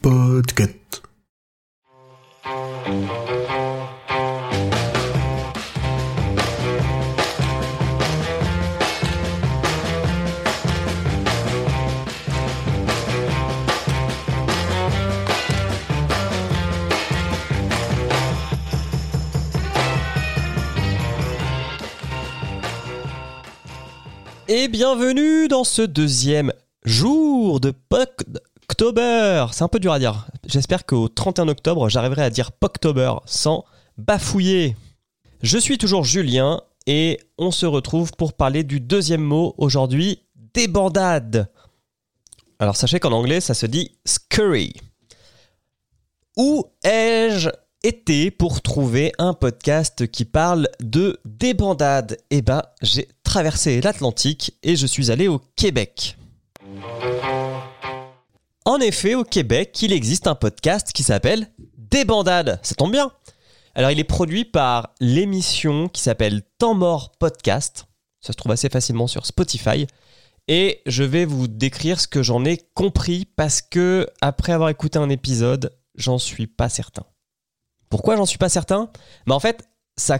[0.00, 1.02] Podcast.
[24.48, 26.52] Et bienvenue dans ce deuxième
[26.84, 29.46] jour de Poctober.
[29.52, 30.26] C'est un peu dur à dire.
[30.46, 33.64] J'espère qu'au 31 octobre, j'arriverai à dire Poctober sans
[33.98, 34.76] bafouiller.
[35.42, 40.20] Je suis toujours Julien et on se retrouve pour parler du deuxième mot aujourd'hui,
[40.54, 41.50] débandade.
[42.58, 44.74] Alors sachez qu'en anglais, ça se dit scurry.
[46.36, 47.50] Où ai-je
[47.82, 52.16] été pour trouver un podcast qui parle de débandade?
[52.30, 56.16] Eh ben, j'ai traversé l'Atlantique et je suis allé au Québec.
[58.72, 62.58] En effet, au Québec, il existe un podcast qui s'appelle Débandade.
[62.62, 63.12] Ça tombe bien.
[63.74, 67.84] Alors, il est produit par l'émission qui s'appelle Temps mort podcast.
[68.22, 69.86] Ça se trouve assez facilement sur Spotify.
[70.48, 74.98] Et je vais vous décrire ce que j'en ai compris parce que, après avoir écouté
[74.98, 77.04] un épisode, j'en suis pas certain.
[77.90, 78.90] Pourquoi j'en suis pas certain?
[79.26, 79.62] Mais en fait,
[79.98, 80.18] ça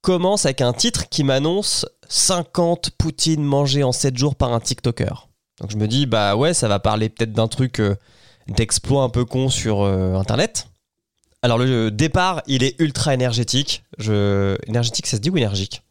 [0.00, 5.28] commence avec un titre qui m'annonce 50 poutines mangées en 7 jours par un TikToker.
[5.60, 7.94] Donc je me dis, bah ouais, ça va parler peut-être d'un truc euh,
[8.48, 10.68] d'exploit un peu con sur euh, Internet.
[11.42, 13.84] Alors le départ, il est ultra énergétique.
[13.98, 14.56] Je...
[14.66, 15.82] Énergétique, ça se dit ou énergique?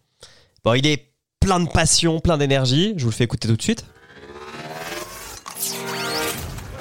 [0.64, 2.94] Bon, il est plein de passion, plein d'énergie.
[2.98, 3.86] Je vous le fais écouter tout de suite.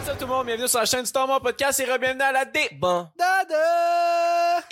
[0.05, 2.45] Salut tout le monde, bienvenue sur la chaîne Star Wars Podcast et bienvenue à la
[2.45, 3.13] Débandade!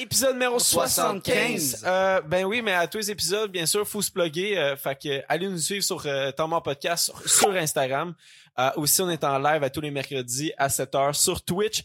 [0.00, 1.84] Épisode numéro 75.
[1.86, 4.56] Euh, ben oui, mais à tous les épisodes, bien sûr, faut se plugger.
[4.56, 8.14] Euh, fait que allez nous suivre sur euh, Temps Mort Podcast sur, sur Instagram.
[8.58, 11.80] Euh, aussi, on est en live à tous les mercredis à 7h sur Twitch.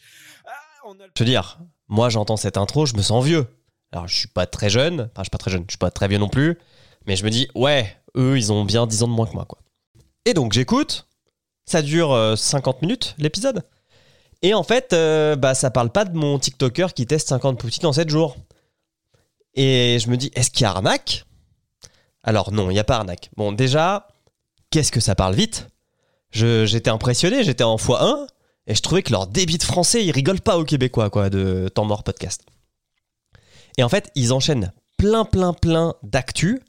[0.46, 0.50] Euh,
[0.86, 3.48] on a Je veux dire, moi j'entends cette intro, je me sens vieux.
[3.92, 5.92] Alors je suis pas très jeune, enfin je suis pas très jeune, je suis pas
[5.92, 6.58] très vieux non plus,
[7.06, 9.46] mais je me dis, ouais, eux ils ont bien 10 ans de moins que moi
[9.46, 9.60] quoi.
[10.26, 11.08] Et donc j'écoute,
[11.66, 13.64] ça dure euh, 50 minutes l'épisode.
[14.46, 17.88] Et en fait, euh, bah ça parle pas de mon TikToker qui teste 50 poutines
[17.88, 18.38] en 7 jours.
[19.56, 21.26] Et je me dis, est-ce qu'il y a arnaque?
[22.22, 23.32] Alors non, il n'y a pas arnaque.
[23.38, 24.08] Bon déjà,
[24.70, 25.68] qu'est-ce que ça parle vite?
[26.30, 28.28] J'étais impressionné, j'étais en x1.
[28.68, 31.68] Et je trouvais que leur débit de français, ils rigolent pas aux Québécois, quoi, de
[31.74, 32.44] Temps Mort Podcast.
[33.80, 36.62] Et en fait, ils enchaînent plein, plein, plein d'actu.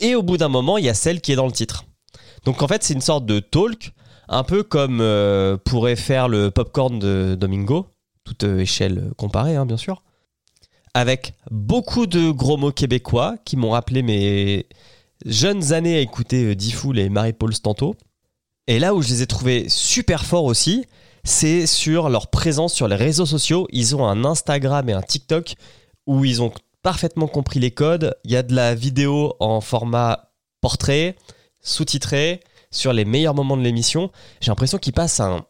[0.00, 1.86] Et au bout d'un moment, il y a celle qui est dans le titre.
[2.44, 3.94] Donc en fait, c'est une sorte de talk,
[4.28, 7.86] un peu comme euh, pourrait faire le popcorn de Domingo,
[8.24, 10.02] toute euh, échelle comparée, hein, bien sûr.
[10.94, 14.66] Avec beaucoup de gros mots québécois qui m'ont rappelé mes
[15.24, 17.94] jeunes années à écouter euh, Diffoul et Marie-Paul Stanto.
[18.66, 20.86] Et là où je les ai trouvés super forts aussi,
[21.22, 23.68] c'est sur leur présence sur les réseaux sociaux.
[23.70, 25.54] Ils ont un Instagram et un TikTok
[26.06, 28.16] où ils ont parfaitement compris les codes.
[28.24, 31.16] Il y a de la vidéo en format portrait,
[31.60, 32.40] sous-titré,
[32.70, 34.10] sur les meilleurs moments de l'émission.
[34.40, 35.44] J'ai l'impression qu'ils passent un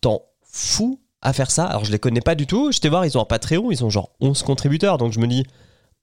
[0.00, 1.66] temps fou à faire ça.
[1.66, 2.72] Alors je les connais pas du tout.
[2.72, 4.98] Je t'ai voir, ils ont un Patreon, ils ont genre 11 contributeurs.
[4.98, 5.44] Donc je me dis,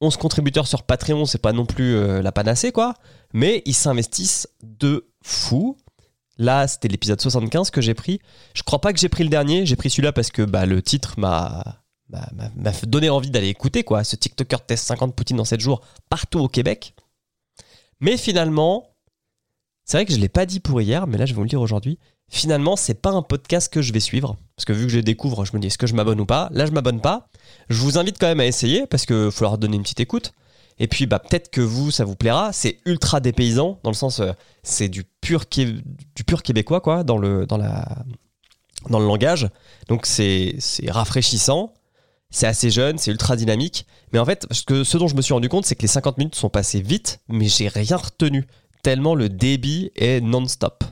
[0.01, 2.93] 11 contributeurs sur Patreon, c'est pas non plus euh, la panacée, quoi.
[3.33, 5.77] Mais ils s'investissent de fou.
[6.37, 8.19] Là, c'était l'épisode 75 que j'ai pris.
[8.53, 9.65] Je crois pas que j'ai pris le dernier.
[9.65, 11.83] J'ai pris celui-là parce que bah, le titre m'a
[12.85, 14.03] donné envie d'aller écouter quoi.
[14.03, 16.95] Ce TikToker teste 50 Poutine en 7 jours partout au Québec.
[17.99, 18.92] Mais finalement,
[19.85, 21.49] c'est vrai que je l'ai pas dit pour hier, mais là je vais vous le
[21.49, 21.99] dire aujourd'hui.
[22.29, 25.03] Finalement, c'est pas un podcast que je vais suivre parce que vu que je les
[25.03, 26.49] découvre, je me dis est-ce que je m'abonne ou pas?
[26.51, 27.27] Là, je m'abonne pas.
[27.69, 30.31] Je vous invite quand même à essayer parce que faut leur donner une petite écoute.
[30.79, 32.51] Et puis bah peut-être que vous ça vous plaira.
[32.51, 34.31] C'est ultra dépaysant dans le sens euh,
[34.63, 38.03] c'est du pur du pur québécois quoi dans le dans la
[38.89, 39.49] dans le langage.
[39.87, 40.57] Donc c'est
[40.87, 41.73] rafraîchissant.
[42.31, 43.85] C'est assez jeune, c'est ultra dynamique.
[44.11, 45.87] Mais en fait, ce, que, ce dont je me suis rendu compte, c'est que les
[45.87, 48.47] 50 minutes sont passées vite, mais j'ai rien retenu.
[48.83, 50.83] Tellement le débit est non-stop.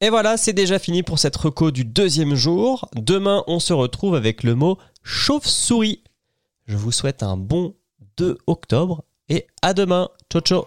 [0.00, 2.88] Et voilà, c'est déjà fini pour cette reco du deuxième jour.
[2.94, 6.04] Demain, on se retrouve avec le mot chauve-souris.
[6.66, 7.74] Je vous souhaite un bon
[8.18, 10.08] 2 octobre et à demain.
[10.30, 10.64] Ciao ciao